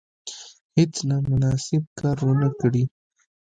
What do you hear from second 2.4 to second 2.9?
کړي.